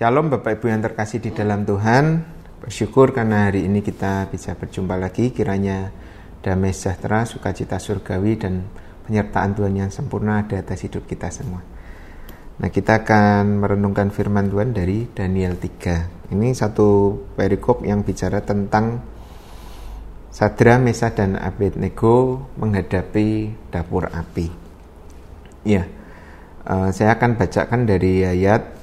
Shalom 0.00 0.32
Bapak 0.32 0.56
Ibu 0.56 0.72
yang 0.72 0.80
terkasih 0.80 1.20
di 1.20 1.28
dalam 1.28 1.68
Tuhan. 1.68 2.24
Bersyukur 2.64 3.12
karena 3.12 3.52
hari 3.52 3.68
ini 3.68 3.84
kita 3.84 4.32
bisa 4.32 4.56
berjumpa 4.56 4.96
lagi. 4.96 5.28
Kiranya 5.28 5.92
damai 6.40 6.72
sejahtera, 6.72 7.28
sukacita 7.28 7.76
surgawi 7.76 8.40
dan 8.40 8.64
penyertaan 9.04 9.52
Tuhan 9.52 9.76
yang 9.76 9.92
sempurna 9.92 10.40
ada 10.40 10.56
atas 10.56 10.88
hidup 10.88 11.04
kita 11.04 11.28
semua. 11.28 11.60
Nah, 12.64 12.72
kita 12.72 13.04
akan 13.04 13.60
merenungkan 13.60 14.08
firman 14.08 14.48
Tuhan 14.48 14.72
dari 14.72 15.04
Daniel 15.04 15.60
3. 15.60 16.32
Ini 16.32 16.48
satu 16.56 17.20
perikop 17.36 17.84
yang 17.84 18.00
bicara 18.00 18.40
tentang 18.40 19.04
Sadra, 20.32 20.80
Mesa, 20.80 21.12
dan 21.12 21.36
Abednego 21.36 22.48
menghadapi 22.56 23.52
dapur 23.68 24.08
api. 24.08 24.48
Ya, 25.68 25.84
saya 26.88 27.20
akan 27.20 27.36
bacakan 27.36 27.84
dari 27.84 28.24
ayat 28.24 28.79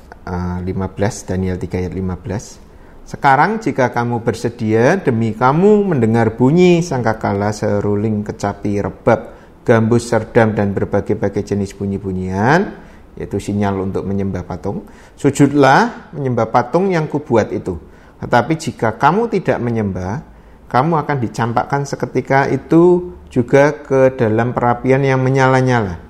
15 0.63 0.67
eh, 0.67 1.13
Daniel 1.23 1.57
3 1.59 1.81
ayat 1.87 1.93
15 1.93 3.07
Sekarang 3.07 3.63
jika 3.63 3.95
kamu 3.95 4.19
bersedia 4.19 4.99
demi 4.99 5.31
kamu 5.31 5.87
mendengar 5.87 6.35
bunyi 6.35 6.83
sangkakala 6.83 7.55
seruling 7.55 8.27
kecapi 8.27 8.83
rebab 8.83 9.35
gambus 9.63 10.11
serdam 10.11 10.51
dan 10.51 10.75
berbagai-bagai 10.75 11.43
jenis 11.43 11.75
bunyi-bunyian 11.75 12.87
yaitu 13.15 13.39
sinyal 13.39 13.81
untuk 13.81 14.03
menyembah 14.05 14.43
patung 14.43 14.85
sujudlah 15.15 16.11
menyembah 16.13 16.47
patung 16.51 16.91
yang 16.91 17.07
kubuat 17.07 17.51
itu. 17.55 17.79
Tetapi 18.17 18.53
jika 18.59 18.97
kamu 18.99 19.29
tidak 19.31 19.57
menyembah 19.63 20.23
kamu 20.67 20.99
akan 20.99 21.17
dicampakkan 21.23 21.87
seketika 21.87 22.51
itu 22.51 23.15
juga 23.31 23.71
ke 23.71 24.15
dalam 24.19 24.51
perapian 24.51 24.99
yang 24.99 25.23
menyala-nyala 25.23 26.06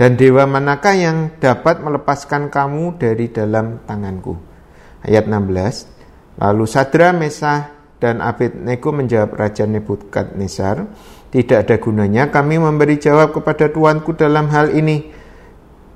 dan 0.00 0.16
dewa 0.16 0.48
manakah 0.48 0.96
yang 0.96 1.36
dapat 1.36 1.84
melepaskan 1.84 2.48
kamu 2.48 2.96
dari 2.96 3.28
dalam 3.28 3.84
tanganku? 3.84 4.32
Ayat 5.04 5.28
16. 5.28 6.40
Lalu 6.40 6.64
Sadra, 6.64 7.12
Mesah, 7.12 7.68
dan 8.00 8.24
Abednego 8.24 8.96
menjawab 8.96 9.36
Raja 9.36 9.68
Nebukadnezar, 9.68 10.88
tidak 11.28 11.68
ada 11.68 11.76
gunanya 11.76 12.32
kami 12.32 12.56
memberi 12.56 12.96
jawab 12.96 13.36
kepada 13.36 13.68
Tuanku 13.68 14.16
dalam 14.16 14.48
hal 14.48 14.72
ini. 14.72 15.20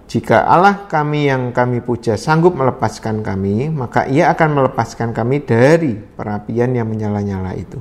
Jika 0.05 0.53
Allah 0.53 0.85
kami 0.85 1.33
yang 1.33 1.57
kami 1.57 1.81
puja 1.81 2.21
sanggup 2.21 2.61
melepaskan 2.61 3.25
kami, 3.25 3.73
maka 3.73 4.05
ia 4.05 4.29
akan 4.37 4.53
melepaskan 4.53 5.17
kami 5.17 5.49
dari 5.49 5.97
perapian 5.97 6.77
yang 6.77 6.93
menyala-nyala 6.93 7.57
itu. 7.57 7.81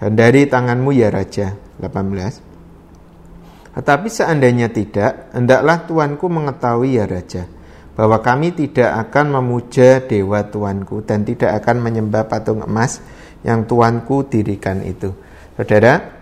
Dan 0.00 0.16
dari 0.16 0.48
tanganmu 0.48 0.88
ya 0.96 1.12
Raja. 1.12 1.52
18. 1.76 2.49
Tetapi 3.70 4.08
seandainya 4.10 4.68
tidak, 4.70 5.30
hendaklah 5.30 5.86
tuanku 5.86 6.26
mengetahui 6.26 6.98
ya 6.98 7.06
Raja, 7.06 7.46
bahwa 7.94 8.18
kami 8.18 8.50
tidak 8.56 9.08
akan 9.08 9.38
memuja 9.38 10.02
dewa 10.02 10.42
tuanku 10.46 11.06
dan 11.06 11.22
tidak 11.22 11.62
akan 11.62 11.78
menyembah 11.78 12.26
patung 12.26 12.66
emas 12.66 12.98
yang 13.46 13.64
tuanku 13.70 14.26
dirikan 14.26 14.82
itu. 14.82 15.14
Saudara, 15.54 16.18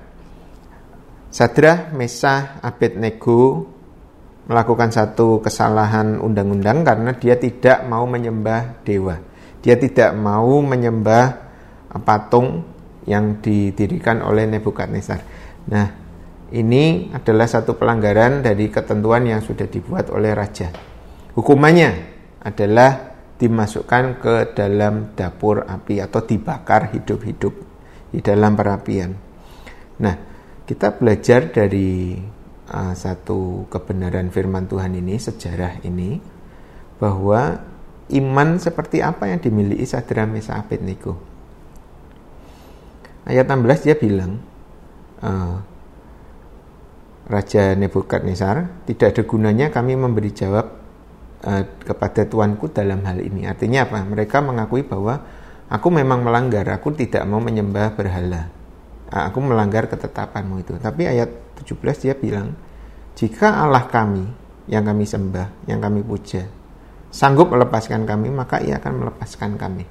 Sadrah, 1.29 1.93
Mesah, 1.93 2.61
Abednego 2.65 3.69
melakukan 4.49 4.89
satu 4.89 5.45
kesalahan 5.45 6.17
undang-undang 6.19 6.81
karena 6.85 7.13
dia 7.17 7.37
tidak 7.37 7.85
mau 7.85 8.09
menyembah 8.09 8.81
dewa. 8.81 9.21
Dia 9.61 9.77
tidak 9.77 10.17
mau 10.17 10.65
menyembah 10.65 11.49
patung 12.01 12.65
yang 13.05 13.41
didirikan 13.45 14.25
oleh 14.25 14.49
Nebukadnezar. 14.49 15.21
Nah, 15.69 15.87
ini 16.55 17.13
adalah 17.13 17.45
satu 17.45 17.77
pelanggaran 17.77 18.41
dari 18.41 18.73
ketentuan 18.73 19.29
yang 19.29 19.45
sudah 19.45 19.69
dibuat 19.69 20.09
oleh 20.09 20.33
raja. 20.33 20.73
Hukumannya 21.37 21.91
adalah 22.41 23.15
dimasukkan 23.39 24.05
ke 24.19 24.35
dalam 24.57 25.15
dapur 25.15 25.63
api 25.63 26.03
atau 26.03 26.25
dibakar 26.25 26.91
hidup-hidup 26.91 27.55
di 28.11 28.19
dalam 28.25 28.57
perapian. 28.57 29.15
Nah, 30.01 30.15
kita 30.65 30.97
belajar 30.97 31.53
dari 31.53 32.19
uh, 32.73 32.95
satu 32.97 33.71
kebenaran 33.71 34.33
firman 34.33 34.67
Tuhan 34.67 34.97
ini, 34.97 35.21
sejarah 35.21 35.85
ini, 35.85 36.19
bahwa 36.99 37.63
iman 38.09 38.49
seperti 38.59 39.05
apa 39.05 39.31
yang 39.31 39.39
dimiliki 39.39 39.85
Sadra 39.85 40.25
Mesa 40.25 40.57
Abednego. 40.59 41.21
Ayat 43.29 43.45
16 43.45 43.85
dia 43.85 43.97
bilang, 44.01 44.41
uh, 45.21 45.61
Raja 47.29 47.77
Nebukadnezar, 47.77 48.89
tidak 48.89 49.13
ada 49.13 49.23
gunanya 49.29 49.69
kami 49.69 50.01
memberi 50.01 50.33
jawab 50.33 50.67
uh, 51.45 51.63
kepada 51.85 52.25
tuanku 52.25 52.73
dalam 52.73 53.05
hal 53.05 53.21
ini. 53.21 53.45
Artinya 53.45 53.85
apa? 53.85 54.01
Mereka 54.01 54.41
mengakui 54.41 54.81
bahwa 54.89 55.21
aku 55.69 55.89
memang 55.93 56.25
melanggar, 56.25 56.65
aku 56.73 56.97
tidak 56.97 57.29
mau 57.29 57.37
menyembah 57.37 57.93
berhala. 57.93 58.49
Aku 59.09 59.45
melanggar 59.45 59.93
ketetapanmu 59.93 60.65
itu. 60.65 60.77
Tapi 60.81 61.05
ayat 61.05 61.61
17 61.65 62.05
dia 62.09 62.15
bilang, 62.17 62.57
jika 63.13 63.61
Allah 63.61 63.85
kami 63.89 64.25
yang 64.69 64.85
kami 64.89 65.05
sembah, 65.05 65.69
yang 65.69 65.81
kami 65.85 66.01
puja, 66.01 66.49
sanggup 67.13 67.53
melepaskan 67.53 68.09
kami, 68.09 68.33
maka 68.33 68.61
ia 68.65 68.81
akan 68.81 69.05
melepaskan 69.05 69.57
kami. 69.61 69.85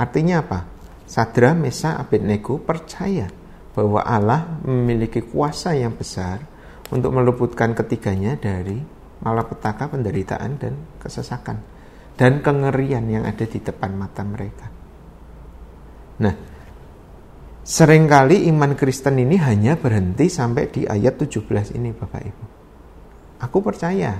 Artinya 0.00 0.44
apa? 0.44 0.60
Sadra, 1.08 1.56
Mesa, 1.56 1.96
Abednego 1.96 2.60
percaya 2.60 3.47
bahwa 3.78 4.02
Allah 4.02 4.58
memiliki 4.66 5.22
kuasa 5.22 5.70
yang 5.78 5.94
besar 5.94 6.42
untuk 6.90 7.14
meluputkan 7.14 7.78
ketiganya 7.78 8.34
dari 8.34 8.74
malapetaka, 9.22 9.94
penderitaan, 9.94 10.58
dan 10.58 10.74
kesesakan. 10.98 11.62
Dan 12.18 12.42
kengerian 12.42 13.06
yang 13.06 13.22
ada 13.22 13.46
di 13.46 13.62
depan 13.62 13.94
mata 13.94 14.26
mereka. 14.26 14.66
Nah, 16.18 16.34
sering 17.62 18.10
kali 18.10 18.50
iman 18.50 18.74
Kristen 18.74 19.22
ini 19.22 19.38
hanya 19.38 19.78
berhenti 19.78 20.26
sampai 20.26 20.66
di 20.66 20.82
ayat 20.82 21.14
17 21.14 21.78
ini 21.78 21.94
Bapak 21.94 22.22
Ibu. 22.26 22.44
Aku 23.38 23.62
percaya 23.62 24.18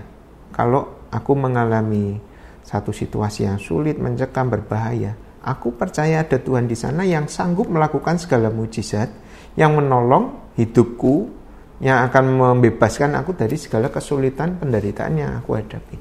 kalau 0.54 1.10
aku 1.10 1.34
mengalami 1.34 2.14
satu 2.62 2.94
situasi 2.94 3.50
yang 3.50 3.58
sulit, 3.58 3.98
mencekam, 3.98 4.46
berbahaya, 4.46 5.18
aku 5.42 5.74
percaya 5.74 6.22
ada 6.22 6.38
Tuhan 6.38 6.70
di 6.70 6.78
sana 6.78 7.02
yang 7.02 7.26
sanggup 7.26 7.66
melakukan 7.66 8.22
segala 8.22 8.46
mujizat 8.54 9.10
yang 9.58 9.74
menolong 9.74 10.54
hidupku 10.54 11.34
yang 11.82 12.06
akan 12.06 12.24
membebaskan 12.38 13.18
aku 13.18 13.34
dari 13.34 13.58
segala 13.58 13.90
kesulitan 13.90 14.58
penderitaan 14.58 15.14
yang 15.18 15.34
aku 15.42 15.58
hadapi. 15.58 15.98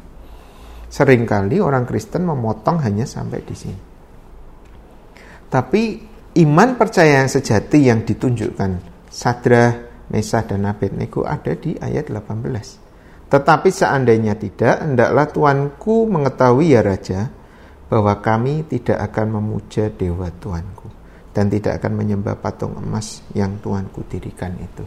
Seringkali 0.87 1.57
orang 1.57 1.83
Kristen 1.89 2.29
memotong 2.29 2.81
hanya 2.85 3.09
sampai 3.09 3.41
di 3.41 3.55
sini. 3.57 3.81
Tapi 5.47 5.83
iman 6.37 6.69
percaya 6.77 7.25
yang 7.25 7.29
sejati 7.29 7.89
yang 7.89 8.05
ditunjukkan 8.05 8.71
Sadra, 9.09 9.73
Mesah, 10.13 10.43
dan 10.45 10.69
Abednego 10.69 11.25
ada 11.25 11.57
di 11.57 11.73
ayat 11.75 12.13
18. 12.13 13.27
Tetapi 13.27 13.69
seandainya 13.73 14.39
tidak, 14.39 14.85
hendaklah 14.85 15.27
Tuanku 15.27 16.07
mengetahui 16.07 16.77
ya 16.77 16.81
Raja, 16.85 17.27
bahwa 17.91 18.19
kami 18.23 18.63
tidak 18.67 18.99
akan 19.11 19.39
memuja 19.39 19.91
dewa 19.91 20.31
Tuanku 20.31 20.96
dan 21.37 21.53
tidak 21.53 21.77
akan 21.77 22.01
menyembah 22.01 22.41
patung 22.41 22.73
emas 22.81 23.21
yang 23.37 23.61
Tuhanku 23.61 24.09
dirikan 24.09 24.57
itu. 24.57 24.81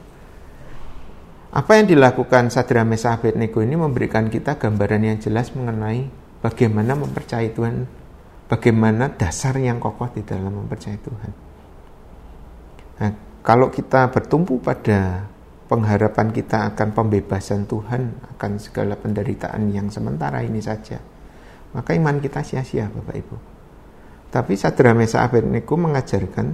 Apa 1.55 1.78
yang 1.78 1.87
dilakukan 1.87 2.50
Sadra 2.50 2.83
Mesa 2.83 3.15
Abednego 3.15 3.62
ini 3.62 3.78
memberikan 3.78 4.27
kita 4.27 4.59
gambaran 4.59 5.03
yang 5.06 5.19
jelas 5.22 5.55
mengenai 5.55 6.11
bagaimana 6.43 6.99
mempercayai 6.99 7.55
Tuhan, 7.55 7.87
bagaimana 8.50 9.15
dasar 9.15 9.62
yang 9.62 9.78
kokoh 9.78 10.11
di 10.11 10.27
dalam 10.27 10.50
mempercayai 10.66 10.99
Tuhan. 10.99 11.33
Nah, 12.99 13.11
kalau 13.47 13.71
kita 13.71 14.11
bertumpu 14.11 14.59
pada 14.59 15.31
pengharapan 15.70 16.35
kita 16.35 16.75
akan 16.75 16.88
pembebasan 16.91 17.70
Tuhan 17.70 18.26
akan 18.35 18.50
segala 18.58 18.99
penderitaan 18.99 19.70
yang 19.70 19.87
sementara 19.87 20.43
ini 20.43 20.58
saja, 20.58 20.99
maka 21.79 21.94
iman 21.94 22.19
kita 22.19 22.43
sia-sia 22.43 22.91
Bapak 22.91 23.14
Ibu. 23.14 23.50
Tapi 24.31 24.55
Sadra 24.55 24.94
Mesa 24.94 25.27
Abednego 25.27 25.75
mengajarkan, 25.75 26.47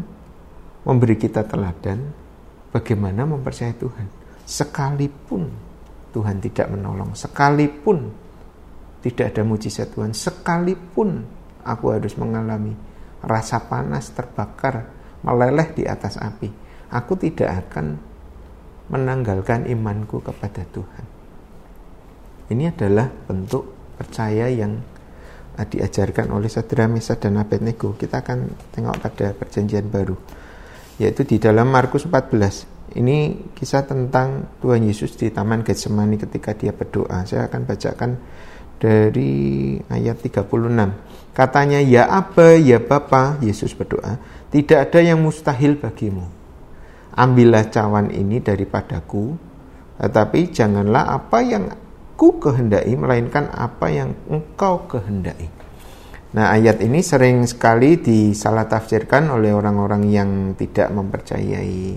memberi 0.88 1.16
kita 1.20 1.44
teladan 1.44 2.08
bagaimana 2.72 3.28
mempercayai 3.28 3.76
Tuhan. 3.76 4.06
Sekalipun 4.48 5.44
Tuhan 6.16 6.40
tidak 6.40 6.72
menolong, 6.72 7.12
sekalipun 7.12 8.08
tidak 9.04 9.36
ada 9.36 9.42
mujizat 9.44 9.92
Tuhan, 9.92 10.16
sekalipun 10.16 11.20
aku 11.66 11.92
harus 11.92 12.16
mengalami 12.16 12.72
rasa 13.20 13.60
panas 13.60 14.08
terbakar, 14.16 14.88
meleleh 15.20 15.68
di 15.76 15.84
atas 15.84 16.16
api, 16.16 16.48
aku 16.88 17.12
tidak 17.20 17.68
akan 17.68 18.00
menanggalkan 18.88 19.66
imanku 19.68 20.22
kepada 20.22 20.62
Tuhan. 20.70 21.04
Ini 22.46 22.70
adalah 22.70 23.10
bentuk 23.10 23.66
percaya 23.98 24.46
yang 24.46 24.78
diajarkan 25.64 26.28
oleh 26.34 26.52
Sadra 26.52 26.84
Mesa 26.84 27.16
dan 27.16 27.40
Abednego 27.40 27.96
kita 27.96 28.20
akan 28.20 28.38
tengok 28.76 28.96
pada 29.00 29.32
perjanjian 29.32 29.88
baru 29.88 30.18
yaitu 31.00 31.24
di 31.24 31.40
dalam 31.40 31.72
Markus 31.72 32.04
14 32.04 33.00
ini 33.00 33.48
kisah 33.56 33.88
tentang 33.88 34.60
Tuhan 34.60 34.84
Yesus 34.84 35.16
di 35.16 35.32
Taman 35.32 35.64
Getsemani 35.64 36.20
ketika 36.20 36.52
dia 36.52 36.76
berdoa 36.76 37.24
saya 37.24 37.48
akan 37.48 37.62
bacakan 37.64 38.10
dari 38.76 39.76
ayat 39.88 40.20
36. 40.20 40.92
Katanya, 41.32 41.80
"Ya 41.80 42.08
Aba, 42.08 42.56
ya 42.56 42.80
Bapa," 42.80 43.40
Yesus 43.40 43.72
berdoa, 43.76 44.20
"tidak 44.52 44.88
ada 44.88 45.00
yang 45.00 45.20
mustahil 45.20 45.76
bagimu. 45.76 46.24
Ambillah 47.16 47.72
cawan 47.72 48.12
ini 48.12 48.44
daripadaku, 48.44 49.36
tetapi 49.96 50.52
janganlah 50.52 51.16
apa 51.16 51.38
yang 51.40 51.64
ku 52.16 52.40
kehendaki 52.40 52.96
melainkan 52.96 53.52
apa 53.52 53.86
yang 53.92 54.16
engkau 54.26 54.88
kehendaki." 54.88 55.52
Nah, 56.36 56.52
ayat 56.52 56.84
ini 56.84 57.00
sering 57.00 57.48
sekali 57.48 57.96
disalah 57.96 58.68
tafsirkan 58.68 59.30
oleh 59.32 59.56
orang-orang 59.56 60.04
yang 60.10 60.30
tidak 60.58 60.92
mempercayai 60.92 61.96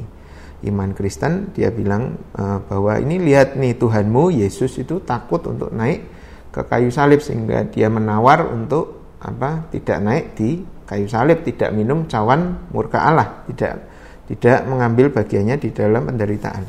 iman 0.69 0.95
Kristen. 0.95 1.51
Dia 1.51 1.75
bilang 1.75 2.15
uh, 2.39 2.63
bahwa 2.63 2.99
ini 3.03 3.19
lihat 3.19 3.59
nih 3.59 3.75
Tuhanmu 3.75 4.31
Yesus 4.39 4.79
itu 4.79 5.03
takut 5.03 5.43
untuk 5.43 5.75
naik 5.75 6.07
ke 6.55 6.61
kayu 6.63 6.87
salib 6.87 7.19
sehingga 7.19 7.67
dia 7.67 7.91
menawar 7.91 8.47
untuk 8.47 9.17
apa? 9.19 9.67
tidak 9.75 9.99
naik 9.99 10.25
di 10.39 10.63
kayu 10.87 11.11
salib, 11.11 11.43
tidak 11.43 11.75
minum 11.75 12.07
cawan 12.07 12.69
murka 12.71 13.03
Allah, 13.03 13.43
tidak 13.51 13.91
tidak 14.29 14.63
mengambil 14.69 15.09
bagiannya 15.11 15.57
di 15.59 15.69
dalam 15.73 16.05
penderitaan. 16.05 16.63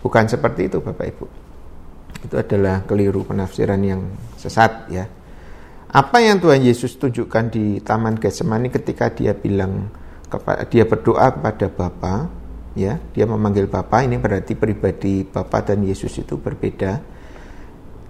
Bukan 0.00 0.24
seperti 0.30 0.70
itu 0.70 0.80
Bapak 0.80 1.06
Ibu. 1.12 1.39
Itu 2.20 2.36
adalah 2.36 2.84
keliru 2.84 3.24
penafsiran 3.24 3.80
yang 3.80 4.04
sesat 4.36 4.88
ya 4.92 5.04
apa 5.90 6.22
yang 6.22 6.38
Tuhan 6.38 6.62
Yesus 6.62 6.94
tunjukkan 7.02 7.50
di 7.50 7.82
Taman 7.82 8.14
Getsemani 8.14 8.70
ketika 8.70 9.10
dia 9.10 9.34
bilang 9.34 9.90
dia 10.70 10.86
berdoa 10.86 11.34
kepada 11.34 11.66
Bapa, 11.66 12.30
ya, 12.78 13.02
dia 13.10 13.26
memanggil 13.26 13.66
Bapa, 13.66 14.06
ini 14.06 14.14
berarti 14.14 14.54
pribadi 14.54 15.26
Bapa 15.26 15.66
dan 15.66 15.82
Yesus 15.82 16.14
itu 16.22 16.38
berbeda. 16.38 17.02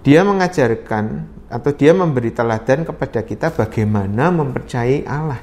Dia 0.05 0.21
mengajarkan 0.21 1.05
atau 1.49 1.73
dia 1.73 1.97
memberi 1.97 2.29
teladan 2.29 2.85
kepada 2.85 3.25
kita 3.25 3.49
bagaimana 3.49 4.29
mempercayai 4.29 5.01
Allah. 5.09 5.41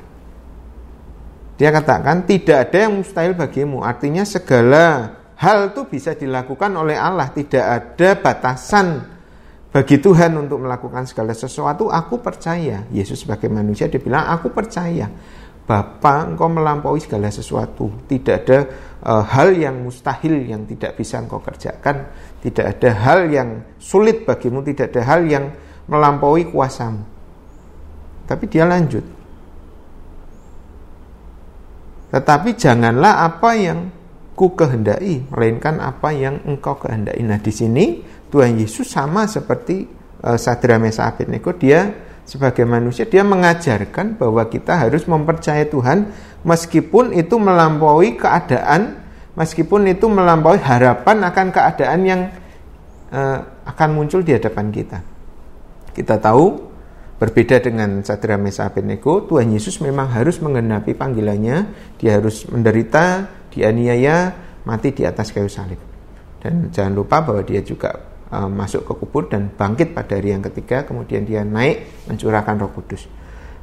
Dia 1.58 1.74
katakan 1.74 2.22
tidak 2.22 2.70
ada 2.70 2.86
yang 2.86 3.02
mustahil 3.02 3.34
bagimu, 3.34 3.82
artinya 3.82 4.22
segala 4.22 5.17
hal 5.38 5.70
itu 5.72 5.86
bisa 5.86 6.18
dilakukan 6.18 6.74
oleh 6.74 6.98
Allah, 6.98 7.30
tidak 7.30 7.64
ada 7.64 8.08
batasan 8.18 9.06
bagi 9.70 10.02
Tuhan 10.02 10.34
untuk 10.34 10.62
melakukan 10.66 11.06
segala 11.06 11.32
sesuatu. 11.32 11.88
Aku 11.88 12.18
percaya. 12.18 12.84
Yesus 12.90 13.22
sebagai 13.22 13.46
manusia 13.46 13.86
dia 13.86 14.02
bilang 14.02 14.26
aku 14.26 14.50
percaya 14.50 15.06
Bapa 15.68 16.24
engkau 16.24 16.48
melampaui 16.48 16.96
segala 16.96 17.28
sesuatu. 17.28 17.92
Tidak 18.08 18.34
ada 18.40 18.58
uh, 19.04 19.20
hal 19.20 19.52
yang 19.52 19.84
mustahil 19.84 20.48
yang 20.48 20.64
tidak 20.64 20.96
bisa 20.96 21.20
engkau 21.20 21.44
kerjakan. 21.44 22.08
Tidak 22.40 22.64
ada 22.64 22.90
hal 22.96 23.28
yang 23.28 23.76
sulit 23.76 24.24
bagimu. 24.24 24.64
Tidak 24.64 24.88
ada 24.88 25.04
hal 25.04 25.28
yang 25.28 25.52
melampaui 25.84 26.48
kuasamu. 26.48 27.04
Tapi 28.24 28.44
dia 28.48 28.64
lanjut. 28.64 29.04
Tetapi 32.16 32.50
janganlah 32.56 33.28
apa 33.28 33.50
yang 33.52 33.92
ku 34.38 34.54
kehendai 34.54 35.26
melainkan 35.34 35.82
apa 35.82 36.14
yang 36.14 36.38
engkau 36.46 36.78
kehendai 36.78 37.18
nah 37.26 37.42
di 37.42 37.50
sini 37.50 38.06
Tuhan 38.30 38.54
Yesus 38.62 38.86
sama 38.86 39.26
seperti 39.26 39.82
uh, 40.22 40.38
Sadra 40.38 40.78
Mesa 40.78 41.10
Abednego 41.10 41.50
dia 41.58 41.90
sebagai 42.22 42.62
manusia 42.62 43.02
dia 43.10 43.26
mengajarkan 43.26 44.14
bahwa 44.14 44.46
kita 44.46 44.78
harus 44.78 45.10
mempercayai 45.10 45.66
Tuhan 45.66 46.14
meskipun 46.46 47.18
itu 47.18 47.34
melampaui 47.34 48.14
keadaan 48.14 49.02
meskipun 49.34 49.90
itu 49.90 50.06
melampaui 50.06 50.62
harapan 50.62 51.26
akan 51.26 51.46
keadaan 51.50 52.00
yang 52.06 52.20
uh, 53.10 53.38
akan 53.66 53.88
muncul 53.94 54.20
di 54.20 54.34
hadapan 54.34 54.68
kita. 54.74 54.98
Kita 55.94 56.20
tahu 56.20 56.67
berbeda 57.18 57.58
dengan 57.58 58.00
Sadra 58.06 58.38
Mesa 58.38 58.70
Abednego, 58.70 59.26
Tuhan 59.26 59.50
Yesus 59.50 59.82
memang 59.82 60.14
harus 60.14 60.38
menggenapi 60.38 60.94
panggilannya, 60.94 61.56
dia 61.98 62.16
harus 62.16 62.46
menderita, 62.46 63.26
dianiaya, 63.50 64.32
mati 64.62 64.94
di 64.94 65.02
atas 65.02 65.34
kayu 65.34 65.50
salib. 65.50 65.82
Dan 66.38 66.70
jangan 66.70 66.94
lupa 66.94 67.18
bahwa 67.26 67.42
dia 67.42 67.58
juga 67.58 67.90
uh, 68.30 68.46
masuk 68.46 68.86
ke 68.86 68.92
kubur 69.02 69.26
dan 69.26 69.50
bangkit 69.50 69.90
pada 69.90 70.14
hari 70.14 70.30
yang 70.30 70.44
ketiga 70.46 70.86
kemudian 70.86 71.26
dia 71.26 71.42
naik 71.42 72.06
mencurahkan 72.06 72.54
Roh 72.62 72.70
Kudus. 72.70 73.10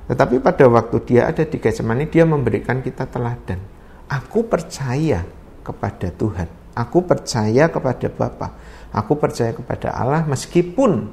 Tetapi 0.05 0.43
pada 0.43 0.67
waktu 0.69 1.01
dia 1.07 1.31
ada 1.31 1.41
di 1.47 1.57
Getsemani 1.57 2.11
dia 2.11 2.27
memberikan 2.27 2.83
kita 2.83 3.09
teladan. 3.09 3.57
Aku 4.05 4.45
percaya 4.45 5.25
kepada 5.65 6.13
Tuhan. 6.13 6.45
Aku 6.77 7.07
percaya 7.07 7.71
kepada 7.71 8.07
Bapa. 8.11 8.53
Aku 8.93 9.17
percaya 9.17 9.55
kepada 9.55 9.95
Allah 9.95 10.27
meskipun 10.27 11.09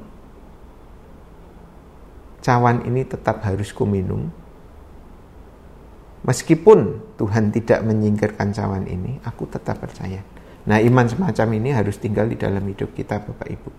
cawan 2.42 2.84
ini 2.84 3.06
tetap 3.06 3.40
harus 3.46 3.70
kuminum. 3.70 4.28
Meskipun 6.22 7.02
Tuhan 7.18 7.50
tidak 7.50 7.82
menyingkirkan 7.82 8.54
cawan 8.54 8.86
ini, 8.86 9.18
aku 9.26 9.46
tetap 9.50 9.82
percaya. 9.82 10.22
Nah, 10.66 10.78
iman 10.78 11.06
semacam 11.10 11.58
ini 11.58 11.74
harus 11.74 11.98
tinggal 11.98 12.30
di 12.30 12.38
dalam 12.38 12.62
hidup 12.62 12.94
kita, 12.94 13.18
Bapak 13.18 13.48
Ibu. 13.50 13.70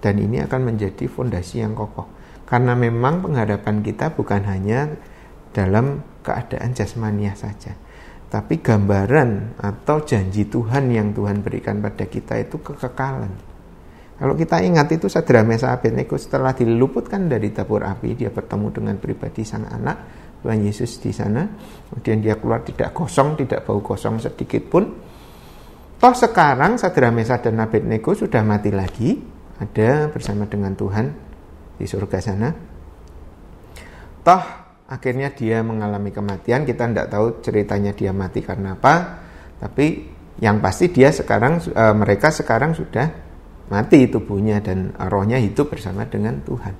Dan 0.00 0.20
ini 0.20 0.44
akan 0.44 0.72
menjadi 0.72 1.08
fondasi 1.08 1.64
yang 1.64 1.72
kokoh. 1.72 2.08
Karena 2.44 2.76
memang 2.76 3.24
pengharapan 3.24 3.80
kita 3.80 4.12
bukan 4.12 4.44
hanya 4.44 4.92
dalam 5.56 6.04
keadaan 6.20 6.76
jasmania 6.76 7.34
saja, 7.34 7.74
tapi 8.30 8.60
gambaran 8.60 9.58
atau 9.58 10.02
janji 10.04 10.46
Tuhan 10.46 10.90
yang 10.92 11.10
Tuhan 11.16 11.42
berikan 11.42 11.80
pada 11.80 12.06
kita 12.06 12.38
itu 12.38 12.60
kekekalan. 12.60 13.49
Kalau 14.20 14.36
kita 14.36 14.60
ingat 14.60 14.92
itu 14.92 15.08
Sadra 15.08 15.40
Mesa 15.40 15.72
Abednego 15.72 16.20
setelah 16.20 16.52
diluputkan 16.52 17.24
dari 17.24 17.56
tabur 17.56 17.80
api, 17.80 18.12
dia 18.20 18.28
bertemu 18.28 18.68
dengan 18.68 18.94
pribadi 19.00 19.48
sang 19.48 19.64
anak, 19.64 19.96
Tuhan 20.44 20.60
Yesus 20.60 21.00
di 21.00 21.08
sana. 21.08 21.48
Kemudian 21.88 22.20
dia 22.20 22.36
keluar 22.36 22.60
tidak 22.60 22.92
kosong, 22.92 23.40
tidak 23.40 23.64
bau 23.64 23.80
kosong 23.80 24.20
sedikit 24.20 24.60
pun 24.68 24.84
Toh 26.00 26.16
sekarang 26.16 26.80
Sadra 26.80 27.12
Mesa 27.12 27.44
dan 27.44 27.60
Abednego 27.60 28.16
sudah 28.16 28.40
mati 28.40 28.72
lagi, 28.72 29.20
ada 29.60 30.08
bersama 30.08 30.48
dengan 30.48 30.72
Tuhan 30.72 31.12
di 31.76 31.84
surga 31.84 32.18
sana. 32.24 32.48
Toh 34.24 34.42
akhirnya 34.88 35.28
dia 35.36 35.60
mengalami 35.60 36.08
kematian, 36.08 36.64
kita 36.64 36.88
tidak 36.88 37.12
tahu 37.12 37.44
ceritanya 37.44 37.92
dia 37.92 38.16
mati 38.16 38.40
karena 38.40 38.80
apa, 38.80 39.20
tapi 39.60 40.08
yang 40.40 40.64
pasti 40.64 40.88
dia 40.88 41.12
sekarang 41.12 41.60
e, 41.68 41.84
mereka 41.92 42.32
sekarang 42.32 42.72
sudah 42.72 43.29
mati 43.70 44.10
tubuhnya 44.10 44.58
dan 44.60 44.90
rohnya 45.08 45.38
hidup 45.38 45.70
bersama 45.70 46.04
dengan 46.10 46.42
Tuhan. 46.42 46.74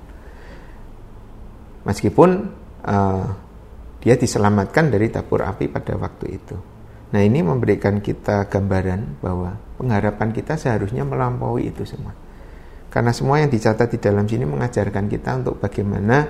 Meskipun 1.87 2.29
e, 2.83 2.97
dia 4.03 4.15
diselamatkan 4.19 4.91
dari 4.91 5.07
tabur 5.07 5.41
api 5.41 5.71
pada 5.71 5.95
waktu 5.95 6.25
itu. 6.35 6.55
Nah 7.11 7.21
ini 7.23 7.39
memberikan 7.41 8.03
kita 8.03 8.51
gambaran 8.51 9.23
bahwa 9.23 9.55
pengharapan 9.79 10.29
kita 10.35 10.59
seharusnya 10.59 11.07
melampaui 11.07 11.71
itu 11.71 11.87
semua. 11.87 12.13
Karena 12.91 13.15
semua 13.15 13.39
yang 13.39 13.47
dicatat 13.47 13.87
di 13.87 13.99
dalam 14.03 14.27
sini 14.27 14.43
mengajarkan 14.43 15.07
kita 15.07 15.39
untuk 15.39 15.63
bagaimana 15.63 16.27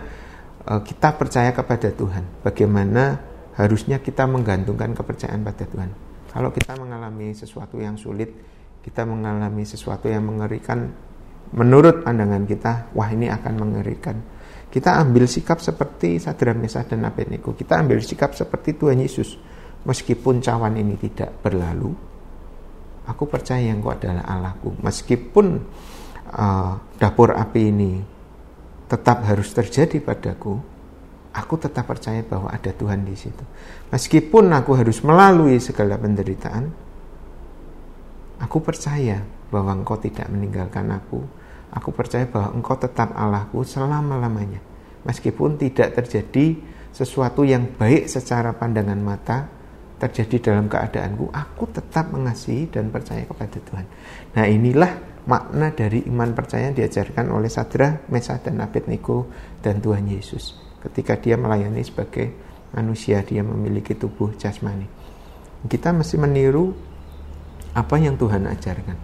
uh, 0.70 0.82
kita 0.86 1.18
percaya 1.18 1.50
kepada 1.54 1.90
Tuhan. 1.90 2.46
Bagaimana 2.46 3.18
harusnya 3.58 3.98
kita 3.98 4.30
menggantungkan 4.30 4.94
kepercayaan 4.94 5.42
pada 5.42 5.66
Tuhan. 5.66 5.90
Kalau 6.32 6.50
kita 6.54 6.78
mengalami 6.78 7.34
sesuatu 7.34 7.82
yang 7.82 7.98
sulit, 7.98 8.30
kita 8.82 9.06
mengalami 9.06 9.64
sesuatu 9.64 10.10
yang 10.10 10.26
mengerikan, 10.26 10.90
menurut 11.54 12.02
pandangan 12.06 12.44
kita, 12.50 12.92
wah 12.98 13.10
ini 13.14 13.30
akan 13.30 13.54
mengerikan. 13.58 14.18
Kita 14.72 14.98
ambil 15.04 15.28
sikap 15.28 15.60
seperti 15.60 16.18
Sadra 16.18 16.56
Mesa 16.56 16.88
dan 16.88 17.04
Abednego. 17.04 17.52
Kita 17.54 17.78
ambil 17.78 18.00
sikap 18.02 18.34
seperti 18.34 18.80
Tuhan 18.80 19.04
Yesus 19.04 19.36
meskipun 19.86 20.42
cawan 20.42 20.78
ini 20.78 20.96
tidak 20.98 21.42
berlalu, 21.42 21.92
aku 23.06 23.24
percaya 23.26 23.74
Engkau 23.74 23.94
adalah 23.94 24.26
Allahku. 24.26 24.78
Meskipun 24.82 25.46
uh, 26.38 26.74
dapur 26.98 27.34
api 27.34 27.62
ini 27.62 27.94
tetap 28.86 29.26
harus 29.26 29.50
terjadi 29.56 29.98
padaku, 30.04 30.54
aku 31.34 31.54
tetap 31.58 31.88
percaya 31.88 32.22
bahwa 32.22 32.52
ada 32.52 32.70
Tuhan 32.76 33.08
di 33.08 33.16
situ. 33.18 33.44
Meskipun 33.90 34.52
aku 34.54 34.78
harus 34.78 35.02
melalui 35.02 35.58
segala 35.58 35.98
penderitaan, 35.98 36.91
aku 38.42 38.58
percaya 38.66 39.22
bahwa 39.54 39.78
Engkau 39.78 40.02
tidak 40.02 40.26
meninggalkan 40.34 40.90
aku. 40.90 41.22
Aku 41.72 41.94
percaya 41.94 42.26
bahwa 42.28 42.58
Engkau 42.58 42.76
tetap 42.76 43.14
Allahku 43.14 43.64
selama-lamanya. 43.64 44.60
Meskipun 45.06 45.56
tidak 45.62 45.96
terjadi 45.96 46.58
sesuatu 46.92 47.48
yang 47.48 47.72
baik 47.80 48.12
secara 48.12 48.52
pandangan 48.52 49.00
mata, 49.00 49.48
terjadi 50.02 50.52
dalam 50.52 50.66
keadaanku, 50.66 51.30
aku 51.30 51.70
tetap 51.70 52.10
mengasihi 52.10 52.68
dan 52.74 52.90
percaya 52.90 53.22
kepada 53.24 53.62
Tuhan. 53.62 53.86
Nah 54.34 54.46
inilah 54.50 54.92
makna 55.30 55.70
dari 55.70 56.02
iman 56.10 56.34
percaya 56.34 56.74
yang 56.74 56.78
diajarkan 56.78 57.30
oleh 57.30 57.48
Sadra, 57.54 58.02
Mesa, 58.10 58.42
dan 58.42 58.58
Abednego 58.66 59.30
dan 59.62 59.78
Tuhan 59.78 60.10
Yesus. 60.10 60.58
Ketika 60.82 61.22
dia 61.22 61.38
melayani 61.38 61.86
sebagai 61.86 62.34
manusia, 62.74 63.22
dia 63.22 63.46
memiliki 63.46 63.94
tubuh 63.94 64.34
jasmani. 64.34 64.90
Kita 65.70 65.94
mesti 65.94 66.18
meniru 66.18 66.74
apa 67.72 67.96
yang 68.00 68.20
Tuhan 68.20 68.48
ajarkan. 68.48 68.98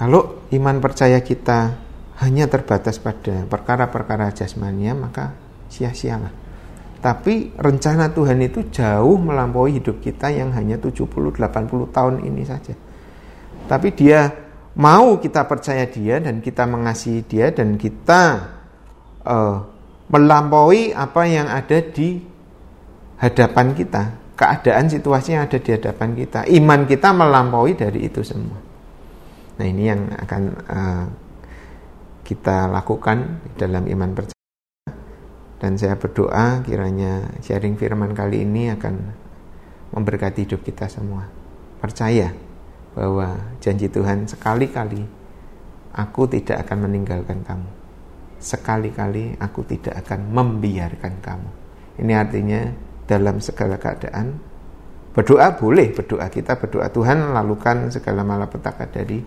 Kalau 0.00 0.48
iman 0.50 0.76
percaya 0.80 1.20
kita 1.20 1.78
hanya 2.24 2.46
terbatas 2.48 2.98
pada 2.98 3.44
perkara-perkara 3.46 4.32
jasmania 4.32 4.96
maka 4.96 5.36
sia-sialah. 5.68 6.32
Tapi 7.02 7.50
rencana 7.58 8.14
Tuhan 8.14 8.38
itu 8.46 8.70
jauh 8.70 9.18
melampaui 9.18 9.82
hidup 9.82 9.98
kita 9.98 10.30
yang 10.30 10.54
hanya 10.54 10.78
70-80 10.78 11.34
tahun 11.90 12.14
ini 12.22 12.42
saja. 12.46 12.78
Tapi 13.66 13.88
dia 13.90 14.30
mau 14.78 15.18
kita 15.18 15.42
percaya 15.50 15.82
dia 15.90 16.22
dan 16.22 16.38
kita 16.38 16.62
mengasihi 16.62 17.26
dia 17.26 17.50
dan 17.50 17.74
kita 17.74 18.22
uh, 19.26 19.56
melampaui 20.06 20.94
apa 20.94 21.22
yang 21.26 21.50
ada 21.50 21.82
di 21.82 22.22
hadapan 23.18 23.74
kita. 23.74 24.21
Keadaan 24.42 24.90
situasi 24.90 25.38
yang 25.38 25.46
ada 25.46 25.62
di 25.62 25.70
hadapan 25.70 26.18
kita. 26.18 26.50
Iman 26.50 26.90
kita 26.90 27.14
melampaui 27.14 27.78
dari 27.78 28.10
itu 28.10 28.26
semua. 28.26 28.58
Nah 29.62 29.66
ini 29.70 29.86
yang 29.86 30.10
akan 30.18 30.42
uh, 30.66 31.06
kita 32.26 32.66
lakukan 32.66 33.38
dalam 33.54 33.86
iman 33.86 34.10
percaya 34.10 34.42
dan 35.62 35.78
saya 35.78 35.94
berdoa 35.94 36.58
kiranya 36.66 37.38
sharing 37.38 37.78
firman 37.78 38.18
kali 38.18 38.42
ini 38.42 38.74
akan 38.74 39.14
memberkati 39.94 40.42
hidup 40.42 40.66
kita 40.66 40.90
semua. 40.90 41.30
Percaya 41.78 42.34
bahwa 42.98 43.38
janji 43.62 43.86
Tuhan 43.86 44.26
sekali-kali 44.26 45.06
aku 45.94 46.26
tidak 46.26 46.66
akan 46.66 46.90
meninggalkan 46.90 47.46
kamu. 47.46 47.70
Sekali-kali 48.42 49.38
aku 49.38 49.62
tidak 49.62 50.02
akan 50.02 50.34
membiarkan 50.34 51.22
kamu. 51.22 51.50
Ini 52.02 52.12
artinya 52.18 52.60
dalam 53.12 53.44
segala 53.44 53.76
keadaan 53.76 54.40
berdoa 55.12 55.52
boleh 55.60 55.92
berdoa 55.92 56.32
kita 56.32 56.56
berdoa 56.56 56.88
Tuhan 56.88 57.36
lakukan 57.36 57.92
segala 57.92 58.24
malapetaka 58.24 58.88
dari 58.88 59.20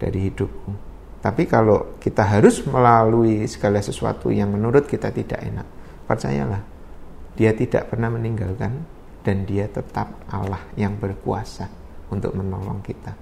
dari 0.00 0.18
hidupku 0.32 0.88
tapi 1.18 1.50
kalau 1.50 1.98
kita 1.98 2.22
harus 2.22 2.62
melalui 2.62 3.42
segala 3.50 3.82
sesuatu 3.82 4.30
yang 4.30 4.54
menurut 4.54 4.86
kita 4.86 5.10
tidak 5.10 5.42
enak, 5.42 5.66
percayalah, 6.06 6.62
dia 7.34 7.50
tidak 7.58 7.90
pernah 7.90 8.06
meninggalkan 8.06 8.86
dan 9.26 9.42
dia 9.42 9.66
tetap 9.66 10.14
Allah 10.30 10.62
yang 10.78 10.94
berkuasa 10.94 11.66
untuk 12.14 12.38
menolong 12.38 12.78
kita. 12.86 13.18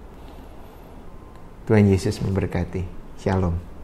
Tuhan 1.64 1.88
Yesus 1.88 2.20
memberkati. 2.20 2.84
Shalom. 3.16 3.75